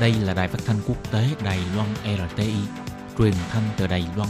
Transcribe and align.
Đây 0.00 0.12
là 0.22 0.34
đài 0.34 0.48
phát 0.48 0.58
thanh 0.66 0.76
quốc 0.86 1.12
tế 1.12 1.24
Đài 1.44 1.58
Loan 1.76 1.88
RTI, 2.04 2.54
truyền 3.18 3.32
thanh 3.50 3.62
từ 3.76 3.86
Đài 3.86 4.04
Loan. 4.16 4.28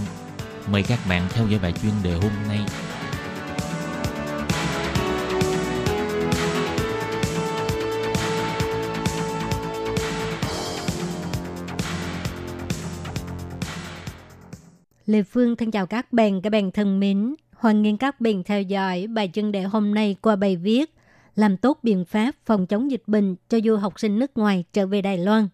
Mời 0.70 0.82
các 0.82 0.98
bạn 1.08 1.22
theo 1.30 1.46
dõi 1.46 1.60
bài 1.62 1.72
chuyên 1.82 1.92
đề 2.02 2.12
hôm 2.14 2.30
nay. 2.48 2.60
Lê 15.06 15.22
Phương 15.22 15.56
thân 15.56 15.70
chào 15.70 15.86
các 15.86 16.12
bạn, 16.12 16.42
các 16.42 16.50
bạn 16.50 16.70
thân 16.70 17.00
mến. 17.00 17.34
Hoan 17.52 17.82
nghênh 17.82 17.96
các 17.96 18.20
bạn 18.20 18.42
theo 18.42 18.62
dõi 18.62 19.06
bài 19.06 19.30
chuyên 19.34 19.52
đề 19.52 19.62
hôm 19.62 19.94
nay 19.94 20.16
qua 20.20 20.36
bài 20.36 20.56
viết 20.56 20.94
làm 21.34 21.56
tốt 21.56 21.78
biện 21.82 22.04
pháp 22.04 22.34
phòng 22.44 22.66
chống 22.66 22.90
dịch 22.90 23.02
bệnh 23.06 23.36
cho 23.48 23.58
du 23.64 23.76
học 23.76 24.00
sinh 24.00 24.18
nước 24.18 24.36
ngoài 24.36 24.64
trở 24.72 24.86
về 24.86 25.02
Đài 25.02 25.18
Loan. 25.18 25.48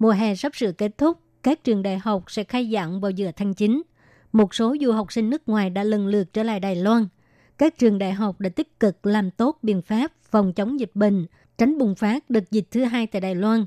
Mùa 0.00 0.10
hè 0.10 0.34
sắp 0.34 0.56
sửa 0.56 0.72
kết 0.72 0.98
thúc, 0.98 1.18
các 1.42 1.64
trường 1.64 1.82
đại 1.82 1.98
học 1.98 2.24
sẽ 2.28 2.44
khai 2.44 2.70
giảng 2.72 3.00
vào 3.00 3.10
giữa 3.10 3.30
tháng 3.36 3.54
9. 3.54 3.82
Một 4.32 4.54
số 4.54 4.76
du 4.80 4.92
học 4.92 5.12
sinh 5.12 5.30
nước 5.30 5.48
ngoài 5.48 5.70
đã 5.70 5.84
lần 5.84 6.06
lượt 6.06 6.32
trở 6.32 6.42
lại 6.42 6.60
Đài 6.60 6.76
Loan. 6.76 7.06
Các 7.58 7.78
trường 7.78 7.98
đại 7.98 8.12
học 8.12 8.40
đã 8.40 8.48
tích 8.48 8.80
cực 8.80 9.06
làm 9.06 9.30
tốt 9.30 9.58
biện 9.62 9.82
pháp 9.82 10.12
phòng 10.30 10.52
chống 10.52 10.80
dịch 10.80 10.90
bệnh, 10.94 11.26
tránh 11.58 11.78
bùng 11.78 11.94
phát 11.94 12.30
đợt 12.30 12.50
dịch 12.50 12.64
thứ 12.70 12.84
hai 12.84 13.06
tại 13.06 13.20
Đài 13.20 13.34
Loan. 13.34 13.66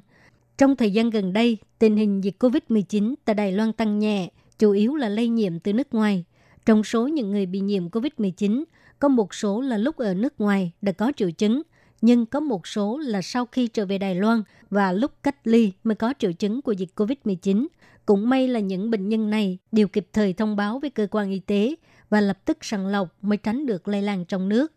Trong 0.57 0.75
thời 0.75 0.91
gian 0.91 1.09
gần 1.09 1.33
đây, 1.33 1.57
tình 1.79 1.97
hình 1.97 2.23
dịch 2.23 2.35
COVID-19 2.39 3.13
tại 3.25 3.35
Đài 3.35 3.51
Loan 3.51 3.73
tăng 3.73 3.99
nhẹ, 3.99 4.29
chủ 4.59 4.71
yếu 4.71 4.95
là 4.95 5.09
lây 5.09 5.27
nhiễm 5.27 5.59
từ 5.59 5.73
nước 5.73 5.93
ngoài. 5.93 6.25
Trong 6.65 6.83
số 6.83 7.07
những 7.07 7.31
người 7.31 7.45
bị 7.45 7.59
nhiễm 7.59 7.87
COVID-19, 7.89 8.63
có 8.99 9.07
một 9.07 9.33
số 9.33 9.61
là 9.61 9.77
lúc 9.77 9.97
ở 9.97 10.13
nước 10.13 10.41
ngoài 10.41 10.71
đã 10.81 10.91
có 10.91 11.11
triệu 11.17 11.31
chứng, 11.31 11.61
nhưng 12.03 12.25
có 12.25 12.39
một 12.39 12.67
số 12.67 12.97
là 12.97 13.21
sau 13.21 13.45
khi 13.45 13.67
trở 13.67 13.85
về 13.85 13.97
Đài 13.97 14.15
Loan 14.15 14.43
và 14.69 14.91
lúc 14.91 15.11
cách 15.23 15.35
ly 15.43 15.71
mới 15.83 15.95
có 15.95 16.13
triệu 16.19 16.31
chứng 16.31 16.61
của 16.61 16.71
dịch 16.71 16.89
COVID-19. 16.95 17.67
Cũng 18.05 18.29
may 18.29 18.47
là 18.47 18.59
những 18.59 18.91
bệnh 18.91 19.09
nhân 19.09 19.29
này 19.29 19.57
đều 19.71 19.87
kịp 19.87 20.07
thời 20.13 20.33
thông 20.33 20.55
báo 20.55 20.79
với 20.79 20.89
cơ 20.89 21.07
quan 21.11 21.31
y 21.31 21.39
tế 21.39 21.75
và 22.09 22.21
lập 22.21 22.39
tức 22.45 22.57
sàng 22.61 22.87
lọc 22.87 23.15
mới 23.21 23.37
tránh 23.37 23.65
được 23.65 23.87
lây 23.87 24.01
lan 24.01 24.25
trong 24.25 24.49
nước. 24.49 24.71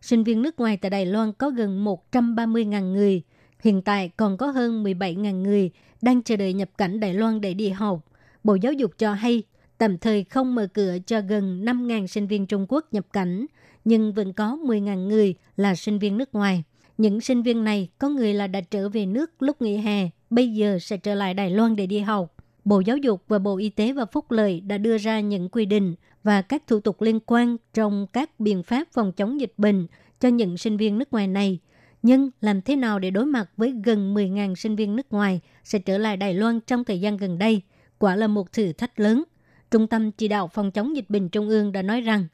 Sinh 0.00 0.24
viên 0.24 0.42
nước 0.42 0.60
ngoài 0.60 0.76
tại 0.76 0.90
Đài 0.90 1.06
Loan 1.06 1.32
có 1.32 1.50
gần 1.50 1.84
130.000 1.84 2.92
người. 2.92 3.22
Hiện 3.62 3.82
tại 3.82 4.10
còn 4.16 4.36
có 4.36 4.46
hơn 4.46 4.84
17.000 4.84 5.42
người 5.42 5.70
đang 6.02 6.22
chờ 6.22 6.36
đợi 6.36 6.52
nhập 6.52 6.70
cảnh 6.78 7.00
Đài 7.00 7.14
Loan 7.14 7.40
để 7.40 7.54
đi 7.54 7.68
học. 7.68 8.00
Bộ 8.44 8.54
Giáo 8.54 8.72
dục 8.72 8.90
cho 8.98 9.12
hay 9.12 9.42
tạm 9.78 9.98
thời 9.98 10.24
không 10.24 10.54
mở 10.54 10.66
cửa 10.74 10.96
cho 11.06 11.20
gần 11.20 11.64
5.000 11.64 12.06
sinh 12.06 12.26
viên 12.26 12.46
Trung 12.46 12.66
Quốc 12.68 12.92
nhập 12.92 13.06
cảnh, 13.12 13.46
nhưng 13.84 14.12
vẫn 14.12 14.32
có 14.32 14.58
10.000 14.64 15.08
người 15.08 15.34
là 15.56 15.74
sinh 15.74 15.98
viên 15.98 16.18
nước 16.18 16.34
ngoài. 16.34 16.64
Những 16.98 17.20
sinh 17.20 17.42
viên 17.42 17.64
này 17.64 17.88
có 17.98 18.08
người 18.08 18.34
là 18.34 18.46
đã 18.46 18.60
trở 18.60 18.88
về 18.88 19.06
nước 19.06 19.42
lúc 19.42 19.62
nghỉ 19.62 19.76
hè, 19.76 20.08
bây 20.30 20.52
giờ 20.52 20.78
sẽ 20.80 20.96
trở 20.96 21.14
lại 21.14 21.34
Đài 21.34 21.50
Loan 21.50 21.76
để 21.76 21.86
đi 21.86 21.98
học. 21.98 22.34
Bộ 22.64 22.80
Giáo 22.80 22.96
dục 22.96 23.22
và 23.28 23.38
Bộ 23.38 23.56
Y 23.56 23.68
tế 23.68 23.92
và 23.92 24.04
Phúc 24.04 24.30
lợi 24.30 24.60
đã 24.60 24.78
đưa 24.78 24.98
ra 24.98 25.20
những 25.20 25.48
quy 25.48 25.66
định 25.66 25.94
và 26.22 26.42
các 26.42 26.66
thủ 26.66 26.80
tục 26.80 27.02
liên 27.02 27.20
quan 27.26 27.56
trong 27.74 28.06
các 28.12 28.40
biện 28.40 28.62
pháp 28.62 28.88
phòng 28.92 29.12
chống 29.12 29.40
dịch 29.40 29.52
bệnh 29.56 29.86
cho 30.20 30.28
những 30.28 30.58
sinh 30.58 30.76
viên 30.76 30.98
nước 30.98 31.12
ngoài 31.12 31.26
này. 31.26 31.58
Nhưng 32.02 32.30
làm 32.40 32.62
thế 32.62 32.76
nào 32.76 32.98
để 32.98 33.10
đối 33.10 33.26
mặt 33.26 33.50
với 33.56 33.74
gần 33.84 34.14
10.000 34.14 34.54
sinh 34.54 34.76
viên 34.76 34.96
nước 34.96 35.12
ngoài 35.12 35.40
sẽ 35.64 35.78
trở 35.78 35.98
lại 35.98 36.16
Đài 36.16 36.34
Loan 36.34 36.60
trong 36.60 36.84
thời 36.84 37.00
gian 37.00 37.16
gần 37.16 37.38
đây? 37.38 37.62
Quả 37.98 38.16
là 38.16 38.26
một 38.26 38.52
thử 38.52 38.72
thách 38.72 39.00
lớn. 39.00 39.24
Trung 39.70 39.86
tâm 39.86 40.12
Chỉ 40.12 40.28
đạo 40.28 40.48
Phòng 40.48 40.70
chống 40.70 40.96
dịch 40.96 41.10
bệnh 41.10 41.28
Trung 41.28 41.48
ương 41.48 41.72
đã 41.72 41.82
nói 41.82 42.00
rằng, 42.00 42.26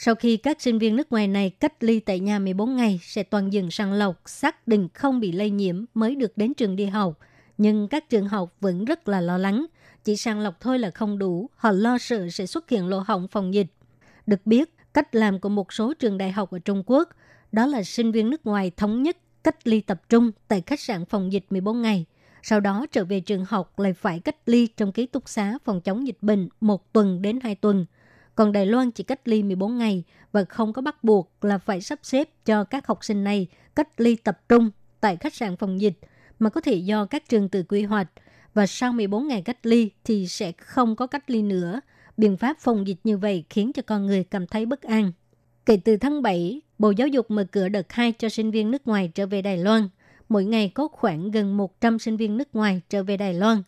sau 0.00 0.14
khi 0.14 0.36
các 0.36 0.60
sinh 0.60 0.78
viên 0.78 0.96
nước 0.96 1.12
ngoài 1.12 1.28
này 1.28 1.50
cách 1.50 1.84
ly 1.84 2.00
tại 2.00 2.20
nhà 2.20 2.38
14 2.38 2.76
ngày 2.76 3.00
sẽ 3.02 3.22
toàn 3.22 3.52
dừng 3.52 3.70
sàng 3.70 3.92
lọc, 3.92 4.22
xác 4.26 4.68
định 4.68 4.88
không 4.94 5.20
bị 5.20 5.32
lây 5.32 5.50
nhiễm 5.50 5.84
mới 5.94 6.16
được 6.16 6.32
đến 6.36 6.54
trường 6.54 6.76
đi 6.76 6.86
học. 6.86 7.18
Nhưng 7.56 7.88
các 7.88 8.10
trường 8.10 8.28
học 8.28 8.56
vẫn 8.60 8.84
rất 8.84 9.08
là 9.08 9.20
lo 9.20 9.38
lắng. 9.38 9.66
Chỉ 10.04 10.16
sàng 10.16 10.40
lọc 10.40 10.60
thôi 10.60 10.78
là 10.78 10.90
không 10.90 11.18
đủ, 11.18 11.50
họ 11.56 11.70
lo 11.70 11.98
sợ 11.98 12.28
sẽ 12.28 12.46
xuất 12.46 12.70
hiện 12.70 12.86
lỗ 12.86 12.98
hỏng 12.98 13.28
phòng 13.28 13.54
dịch. 13.54 13.66
Được 14.26 14.46
biết, 14.46 14.74
cách 14.94 15.14
làm 15.14 15.40
của 15.40 15.48
một 15.48 15.72
số 15.72 15.94
trường 15.94 16.18
đại 16.18 16.32
học 16.32 16.50
ở 16.50 16.58
Trung 16.58 16.82
Quốc 16.86 17.08
đó 17.52 17.66
là 17.66 17.82
sinh 17.82 18.12
viên 18.12 18.30
nước 18.30 18.46
ngoài 18.46 18.70
thống 18.76 19.02
nhất 19.02 19.16
cách 19.44 19.66
ly 19.68 19.80
tập 19.80 20.08
trung 20.08 20.30
tại 20.48 20.62
khách 20.66 20.80
sạn 20.80 21.04
phòng 21.04 21.32
dịch 21.32 21.46
14 21.50 21.82
ngày– 21.82 22.04
sau 22.42 22.60
đó 22.60 22.86
trở 22.92 23.04
về 23.04 23.20
trường 23.20 23.44
học 23.44 23.78
lại 23.78 23.92
phải 23.92 24.20
cách 24.20 24.36
ly 24.46 24.66
trong 24.66 24.92
ký 24.92 25.06
túc 25.06 25.28
xá 25.28 25.58
phòng 25.64 25.80
chống 25.80 26.06
dịch 26.06 26.18
bệnh 26.20 26.48
một 26.60 26.92
tuần 26.92 27.22
đến 27.22 27.38
hai 27.42 27.54
tuần. 27.54 27.86
Còn 28.38 28.52
Đài 28.52 28.66
Loan 28.66 28.90
chỉ 28.90 29.04
cách 29.04 29.28
ly 29.28 29.42
14 29.42 29.78
ngày 29.78 30.02
và 30.32 30.44
không 30.44 30.72
có 30.72 30.82
bắt 30.82 31.04
buộc 31.04 31.44
là 31.44 31.58
phải 31.58 31.80
sắp 31.80 31.98
xếp 32.02 32.28
cho 32.44 32.64
các 32.64 32.86
học 32.86 33.04
sinh 33.04 33.24
này 33.24 33.46
cách 33.76 33.88
ly 34.00 34.16
tập 34.16 34.40
trung 34.48 34.70
tại 35.00 35.16
khách 35.16 35.34
sạn 35.34 35.56
phòng 35.56 35.80
dịch 35.80 35.98
mà 36.38 36.50
có 36.50 36.60
thể 36.60 36.74
do 36.74 37.04
các 37.04 37.28
trường 37.28 37.48
tự 37.48 37.62
quy 37.62 37.82
hoạch 37.82 38.08
và 38.54 38.66
sau 38.66 38.92
14 38.92 39.28
ngày 39.28 39.42
cách 39.42 39.66
ly 39.66 39.90
thì 40.04 40.26
sẽ 40.28 40.52
không 40.52 40.96
có 40.96 41.06
cách 41.06 41.30
ly 41.30 41.42
nữa. 41.42 41.80
Biện 42.16 42.36
pháp 42.36 42.56
phòng 42.60 42.86
dịch 42.86 42.98
như 43.04 43.18
vậy 43.18 43.44
khiến 43.50 43.72
cho 43.72 43.82
con 43.82 44.06
người 44.06 44.24
cảm 44.24 44.46
thấy 44.46 44.66
bất 44.66 44.82
an. 44.82 45.12
Kể 45.66 45.78
từ 45.84 45.96
tháng 45.96 46.22
7, 46.22 46.60
Bộ 46.78 46.90
Giáo 46.90 47.08
dục 47.08 47.30
mở 47.30 47.44
cửa 47.52 47.68
đợt 47.68 47.92
2 47.92 48.12
cho 48.12 48.28
sinh 48.28 48.50
viên 48.50 48.70
nước 48.70 48.86
ngoài 48.86 49.10
trở 49.14 49.26
về 49.26 49.42
Đài 49.42 49.58
Loan 49.58 49.88
mỗi 50.28 50.44
ngày 50.44 50.70
có 50.74 50.88
khoảng 50.88 51.30
gần 51.30 51.56
100 51.56 51.98
sinh 51.98 52.16
viên 52.16 52.36
nước 52.36 52.54
ngoài 52.54 52.80
trở 52.88 53.02
về 53.02 53.16
Đài 53.16 53.34
Loan. 53.34 53.62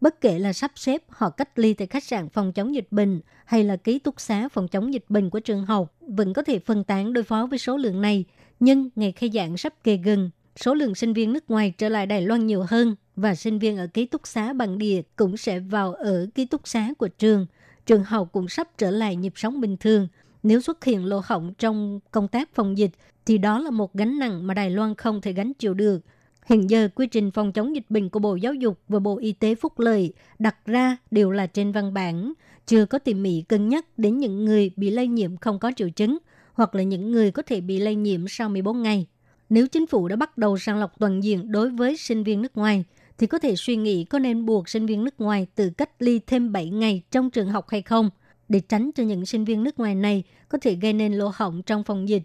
Bất 0.00 0.20
kể 0.20 0.38
là 0.38 0.52
sắp 0.52 0.72
xếp 0.74 1.02
họ 1.08 1.30
cách 1.30 1.58
ly 1.58 1.74
tại 1.74 1.86
khách 1.86 2.04
sạn 2.04 2.28
phòng 2.28 2.52
chống 2.52 2.74
dịch 2.74 2.86
bệnh 2.90 3.20
hay 3.44 3.64
là 3.64 3.76
ký 3.76 3.98
túc 3.98 4.20
xá 4.20 4.48
phòng 4.48 4.68
chống 4.68 4.94
dịch 4.94 5.04
bệnh 5.08 5.30
của 5.30 5.40
trường 5.40 5.64
học 5.64 5.94
vẫn 6.00 6.32
có 6.32 6.42
thể 6.42 6.58
phân 6.58 6.84
tán 6.84 7.12
đối 7.12 7.24
phó 7.24 7.46
với 7.46 7.58
số 7.58 7.76
lượng 7.76 8.00
này. 8.00 8.24
Nhưng 8.60 8.88
ngày 8.96 9.12
khai 9.12 9.30
giảng 9.34 9.56
sắp 9.56 9.74
kề 9.84 9.96
gần, 9.96 10.30
số 10.56 10.74
lượng 10.74 10.94
sinh 10.94 11.12
viên 11.12 11.32
nước 11.32 11.50
ngoài 11.50 11.72
trở 11.78 11.88
lại 11.88 12.06
Đài 12.06 12.22
Loan 12.22 12.46
nhiều 12.46 12.62
hơn 12.68 12.96
và 13.16 13.34
sinh 13.34 13.58
viên 13.58 13.76
ở 13.76 13.86
ký 13.86 14.06
túc 14.06 14.26
xá 14.26 14.52
bằng 14.52 14.78
địa 14.78 15.02
cũng 15.16 15.36
sẽ 15.36 15.60
vào 15.60 15.94
ở 15.94 16.26
ký 16.34 16.46
túc 16.46 16.68
xá 16.68 16.88
của 16.98 17.08
trường. 17.08 17.46
Trường 17.86 18.04
học 18.04 18.28
cũng 18.32 18.48
sắp 18.48 18.68
trở 18.78 18.90
lại 18.90 19.16
nhịp 19.16 19.32
sống 19.36 19.60
bình 19.60 19.76
thường. 19.76 20.08
Nếu 20.42 20.60
xuất 20.60 20.84
hiện 20.84 21.04
lỗ 21.04 21.22
hổng 21.24 21.54
trong 21.58 22.00
công 22.10 22.28
tác 22.28 22.54
phòng 22.54 22.78
dịch 22.78 22.90
thì 23.26 23.38
đó 23.38 23.58
là 23.58 23.70
một 23.70 23.94
gánh 23.94 24.18
nặng 24.18 24.46
mà 24.46 24.54
Đài 24.54 24.70
Loan 24.70 24.94
không 24.94 25.20
thể 25.20 25.32
gánh 25.32 25.54
chịu 25.54 25.74
được. 25.74 26.00
Hiện 26.46 26.70
giờ, 26.70 26.88
quy 26.94 27.06
trình 27.06 27.30
phòng 27.30 27.52
chống 27.52 27.74
dịch 27.74 27.84
bệnh 27.88 28.08
của 28.08 28.18
Bộ 28.18 28.34
Giáo 28.34 28.54
dục 28.54 28.78
và 28.88 28.98
Bộ 28.98 29.18
Y 29.18 29.32
tế 29.32 29.54
Phúc 29.54 29.78
Lợi 29.78 30.12
đặt 30.38 30.56
ra 30.66 30.96
đều 31.10 31.30
là 31.30 31.46
trên 31.46 31.72
văn 31.72 31.94
bản, 31.94 32.32
chưa 32.66 32.86
có 32.86 32.98
tỉ 32.98 33.14
mỉ 33.14 33.42
cân 33.48 33.68
nhắc 33.68 33.98
đến 33.98 34.18
những 34.18 34.44
người 34.44 34.70
bị 34.76 34.90
lây 34.90 35.08
nhiễm 35.08 35.36
không 35.36 35.58
có 35.58 35.72
triệu 35.76 35.90
chứng 35.90 36.18
hoặc 36.52 36.74
là 36.74 36.82
những 36.82 37.12
người 37.12 37.30
có 37.30 37.42
thể 37.42 37.60
bị 37.60 37.78
lây 37.78 37.94
nhiễm 37.94 38.28
sau 38.28 38.48
14 38.48 38.82
ngày. 38.82 39.06
Nếu 39.48 39.66
chính 39.66 39.86
phủ 39.86 40.08
đã 40.08 40.16
bắt 40.16 40.38
đầu 40.38 40.58
sàng 40.58 40.78
lọc 40.78 40.98
toàn 40.98 41.24
diện 41.24 41.52
đối 41.52 41.70
với 41.70 41.96
sinh 41.96 42.24
viên 42.24 42.42
nước 42.42 42.56
ngoài, 42.56 42.84
thì 43.18 43.26
có 43.26 43.38
thể 43.38 43.56
suy 43.56 43.76
nghĩ 43.76 44.04
có 44.04 44.18
nên 44.18 44.46
buộc 44.46 44.68
sinh 44.68 44.86
viên 44.86 45.04
nước 45.04 45.20
ngoài 45.20 45.46
tự 45.54 45.70
cách 45.70 45.90
ly 45.98 46.20
thêm 46.26 46.52
7 46.52 46.70
ngày 46.70 47.02
trong 47.10 47.30
trường 47.30 47.48
học 47.48 47.68
hay 47.68 47.82
không, 47.82 48.10
để 48.48 48.60
tránh 48.60 48.90
cho 48.94 49.02
những 49.02 49.26
sinh 49.26 49.44
viên 49.44 49.64
nước 49.64 49.78
ngoài 49.78 49.94
này 49.94 50.22
có 50.48 50.58
thể 50.62 50.74
gây 50.74 50.92
nên 50.92 51.12
lỗ 51.12 51.30
hỏng 51.34 51.62
trong 51.62 51.84
phòng 51.84 52.08
dịch 52.08 52.22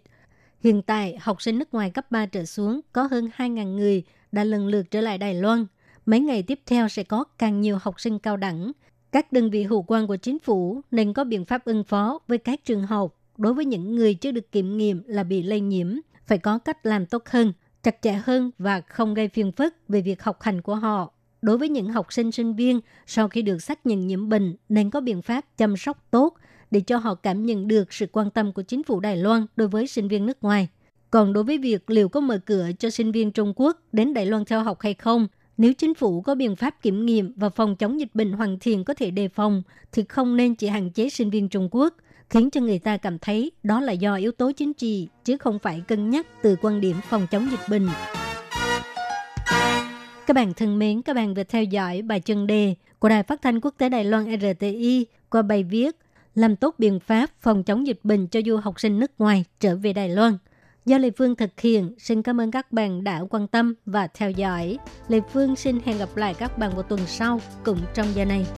Hiện 0.63 0.81
tại, 0.81 1.17
học 1.21 1.41
sinh 1.41 1.59
nước 1.59 1.73
ngoài 1.73 1.89
cấp 1.89 2.11
3 2.11 2.25
trở 2.25 2.45
xuống 2.45 2.81
có 2.93 3.07
hơn 3.11 3.29
2.000 3.37 3.75
người 3.75 4.03
đã 4.31 4.43
lần 4.43 4.67
lượt 4.67 4.91
trở 4.91 5.01
lại 5.01 5.17
Đài 5.17 5.33
Loan. 5.33 5.65
Mấy 6.05 6.19
ngày 6.19 6.43
tiếp 6.43 6.59
theo 6.65 6.89
sẽ 6.89 7.03
có 7.03 7.23
càng 7.37 7.61
nhiều 7.61 7.77
học 7.81 8.01
sinh 8.01 8.19
cao 8.19 8.37
đẳng. 8.37 8.71
Các 9.11 9.31
đơn 9.31 9.49
vị 9.49 9.63
hữu 9.63 9.81
quan 9.87 10.07
của 10.07 10.15
chính 10.15 10.39
phủ 10.39 10.81
nên 10.91 11.13
có 11.13 11.23
biện 11.23 11.45
pháp 11.45 11.65
ứng 11.65 11.83
phó 11.83 12.19
với 12.27 12.37
các 12.37 12.65
trường 12.65 12.81
học 12.81 13.17
đối 13.37 13.53
với 13.53 13.65
những 13.65 13.95
người 13.95 14.13
chưa 14.13 14.31
được 14.31 14.51
kiểm 14.51 14.77
nghiệm 14.77 15.03
là 15.05 15.23
bị 15.23 15.43
lây 15.43 15.59
nhiễm, 15.59 15.95
phải 16.25 16.37
có 16.37 16.57
cách 16.57 16.85
làm 16.85 17.05
tốt 17.05 17.23
hơn, 17.25 17.53
chặt 17.83 18.01
chẽ 18.01 18.11
hơn 18.11 18.51
và 18.57 18.81
không 18.81 19.13
gây 19.13 19.27
phiền 19.27 19.51
phức 19.51 19.75
về 19.87 20.01
việc 20.01 20.23
học 20.23 20.41
hành 20.41 20.61
của 20.61 20.75
họ. 20.75 21.13
Đối 21.41 21.57
với 21.57 21.69
những 21.69 21.87
học 21.87 22.13
sinh 22.13 22.31
sinh 22.31 22.55
viên, 22.55 22.79
sau 23.07 23.27
khi 23.27 23.41
được 23.41 23.59
xác 23.59 23.85
nhận 23.85 24.07
nhiễm 24.07 24.29
bệnh, 24.29 24.55
nên 24.69 24.89
có 24.89 25.01
biện 25.01 25.21
pháp 25.21 25.45
chăm 25.57 25.77
sóc 25.77 26.07
tốt 26.11 26.37
để 26.71 26.79
cho 26.79 26.97
họ 26.97 27.15
cảm 27.15 27.45
nhận 27.45 27.67
được 27.67 27.93
sự 27.93 28.05
quan 28.11 28.29
tâm 28.29 28.51
của 28.51 28.61
chính 28.61 28.83
phủ 28.83 28.99
Đài 28.99 29.17
Loan 29.17 29.45
đối 29.55 29.67
với 29.67 29.87
sinh 29.87 30.07
viên 30.07 30.25
nước 30.25 30.43
ngoài. 30.43 30.67
Còn 31.11 31.33
đối 31.33 31.43
với 31.43 31.57
việc 31.57 31.89
liệu 31.89 32.09
có 32.09 32.19
mở 32.19 32.37
cửa 32.45 32.69
cho 32.79 32.89
sinh 32.89 33.11
viên 33.11 33.31
Trung 33.31 33.53
Quốc 33.55 33.79
đến 33.91 34.13
Đài 34.13 34.25
Loan 34.25 34.45
theo 34.45 34.63
học 34.63 34.81
hay 34.81 34.93
không, 34.93 35.27
nếu 35.57 35.73
chính 35.73 35.93
phủ 35.93 36.21
có 36.21 36.35
biện 36.35 36.55
pháp 36.55 36.81
kiểm 36.81 37.05
nghiệm 37.05 37.33
và 37.35 37.49
phòng 37.49 37.75
chống 37.75 37.99
dịch 37.99 38.09
bệnh 38.13 38.33
hoàn 38.33 38.59
thiện 38.59 38.83
có 38.83 38.93
thể 38.93 39.11
đề 39.11 39.27
phòng, 39.27 39.63
thì 39.91 40.03
không 40.09 40.37
nên 40.37 40.55
chỉ 40.55 40.67
hạn 40.67 40.89
chế 40.89 41.09
sinh 41.09 41.29
viên 41.29 41.49
Trung 41.49 41.69
Quốc, 41.71 41.95
khiến 42.29 42.49
cho 42.49 42.61
người 42.61 42.79
ta 42.79 42.97
cảm 42.97 43.19
thấy 43.19 43.51
đó 43.63 43.81
là 43.81 43.93
do 43.93 44.15
yếu 44.15 44.31
tố 44.31 44.51
chính 44.51 44.73
trị, 44.73 45.07
chứ 45.25 45.37
không 45.37 45.59
phải 45.59 45.83
cân 45.87 46.09
nhắc 46.09 46.27
từ 46.41 46.55
quan 46.61 46.81
điểm 46.81 46.95
phòng 47.09 47.27
chống 47.31 47.47
dịch 47.51 47.69
bệnh. 47.69 47.89
Các 50.27 50.33
bạn 50.33 50.53
thân 50.53 50.79
mến, 50.79 51.01
các 51.01 51.15
bạn 51.15 51.33
vừa 51.33 51.43
theo 51.43 51.63
dõi 51.63 52.01
bài 52.01 52.19
chân 52.19 52.47
đề 52.47 52.75
của 52.99 53.09
Đài 53.09 53.23
Phát 53.23 53.41
thanh 53.41 53.61
Quốc 53.61 53.73
tế 53.77 53.89
Đài 53.89 54.03
Loan 54.03 54.25
RTI 54.39 55.05
qua 55.29 55.41
bài 55.41 55.63
viết 55.63 55.95
làm 56.35 56.55
tốt 56.55 56.75
biện 56.77 56.99
pháp 56.99 57.29
phòng 57.39 57.63
chống 57.63 57.87
dịch 57.87 57.99
bệnh 58.03 58.27
cho 58.27 58.39
du 58.45 58.57
học 58.57 58.79
sinh 58.79 58.99
nước 58.99 59.11
ngoài 59.17 59.45
trở 59.59 59.75
về 59.75 59.93
Đài 59.93 60.09
Loan. 60.09 60.37
Do 60.85 60.97
Lê 60.97 61.11
Phương 61.17 61.35
thực 61.35 61.59
hiện, 61.59 61.93
xin 61.97 62.21
cảm 62.21 62.41
ơn 62.41 62.51
các 62.51 62.71
bạn 62.71 63.03
đã 63.03 63.21
quan 63.29 63.47
tâm 63.47 63.73
và 63.85 64.07
theo 64.07 64.31
dõi. 64.31 64.77
Lê 65.07 65.19
Phương 65.33 65.55
xin 65.55 65.79
hẹn 65.85 65.97
gặp 65.97 66.17
lại 66.17 66.33
các 66.33 66.57
bạn 66.57 66.71
vào 66.73 66.83
tuần 66.83 66.99
sau, 67.07 67.41
cũng 67.63 67.79
trong 67.93 68.07
giờ 68.15 68.25
này. 68.25 68.45